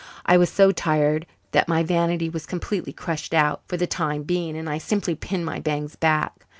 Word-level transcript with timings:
I 0.25 0.35
was 0.35 0.49
so 0.49 0.71
tired 0.71 1.27
that 1.51 1.67
my 1.67 1.83
vanity 1.83 2.27
was 2.27 2.47
completely 2.47 2.91
crushed 2.91 3.35
out 3.35 3.61
for 3.67 3.77
the 3.77 3.85
time 3.85 4.23
being 4.23 4.57
and 4.57 4.67
I 4.67 4.79
simply 4.79 5.13
pinned 5.13 5.45
my 5.45 5.59
bangs 5.59 5.95
back. 5.95 6.47